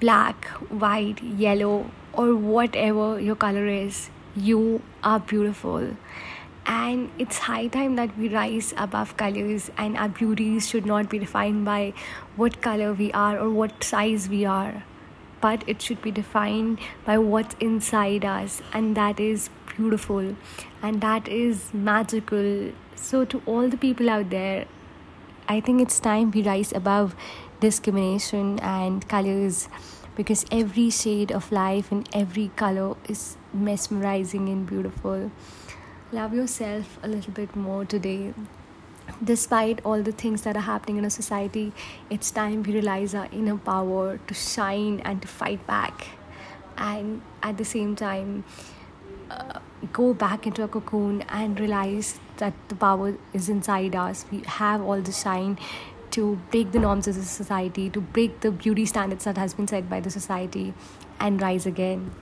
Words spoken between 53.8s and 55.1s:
us. We have all